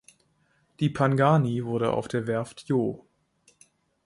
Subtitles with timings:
[0.79, 3.05] Die Pangani wurde auf der Werft Joh.